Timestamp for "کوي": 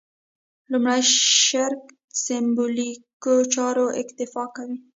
4.55-4.77